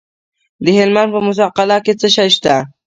[0.63, 2.55] د هلمند په موسی قلعه کې څه شی شته؟